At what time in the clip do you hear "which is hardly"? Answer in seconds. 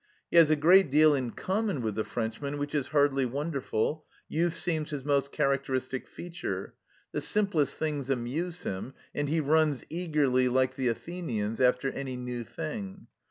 2.57-3.23